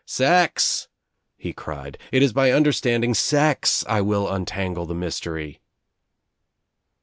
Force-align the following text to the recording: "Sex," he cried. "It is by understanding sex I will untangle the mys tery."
"Sex," 0.03 0.87
he 1.37 1.53
cried. 1.53 1.99
"It 2.11 2.23
is 2.23 2.33
by 2.33 2.51
understanding 2.51 3.13
sex 3.13 3.85
I 3.87 4.01
will 4.01 4.27
untangle 4.27 4.87
the 4.87 4.95
mys 4.95 5.19
tery." 5.19 5.59